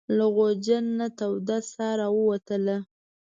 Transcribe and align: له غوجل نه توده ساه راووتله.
له 0.17 0.25
غوجل 0.35 0.85
نه 0.99 1.07
توده 1.17 1.57
ساه 1.71 1.93
راووتله. 1.99 2.77